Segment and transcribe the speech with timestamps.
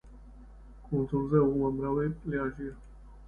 [0.85, 2.73] კუნძულზე უამრავი პლაჟია.